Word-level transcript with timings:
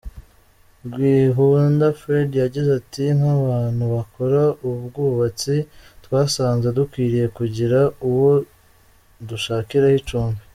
Rwihunda 0.87 1.85
Fred 1.99 2.29
yagize 2.43 2.69
ati 2.79 3.03
”Nk’abantu 3.17 3.83
bakora 3.95 4.41
ubwubatsi 4.69 5.55
twasanze 6.03 6.67
dukwiriye 6.77 7.27
kugira 7.37 7.79
uwo 8.09 8.31
dushakira 9.29 9.87
icumbi. 9.99 10.41